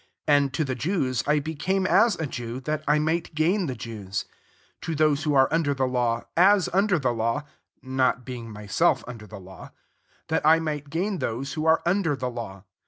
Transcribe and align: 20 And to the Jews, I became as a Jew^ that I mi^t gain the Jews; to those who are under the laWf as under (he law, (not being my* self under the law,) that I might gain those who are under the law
20 0.25 0.35
And 0.39 0.53
to 0.55 0.63
the 0.65 0.73
Jews, 0.73 1.23
I 1.27 1.37
became 1.37 1.85
as 1.85 2.15
a 2.15 2.25
Jew^ 2.25 2.63
that 2.63 2.83
I 2.87 2.97
mi^t 2.97 3.35
gain 3.35 3.67
the 3.67 3.75
Jews; 3.75 4.25
to 4.81 4.95
those 4.95 5.25
who 5.25 5.35
are 5.35 5.47
under 5.51 5.75
the 5.75 5.83
laWf 5.83 6.25
as 6.35 6.67
under 6.73 6.97
(he 6.99 7.07
law, 7.07 7.43
(not 7.83 8.25
being 8.25 8.49
my* 8.49 8.65
self 8.65 9.03
under 9.07 9.27
the 9.27 9.39
law,) 9.39 9.71
that 10.29 10.43
I 10.43 10.57
might 10.59 10.89
gain 10.89 11.19
those 11.19 11.53
who 11.53 11.67
are 11.67 11.83
under 11.85 12.15
the 12.15 12.31
law 12.31 12.63